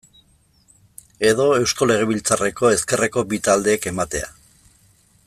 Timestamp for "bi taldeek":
3.35-3.87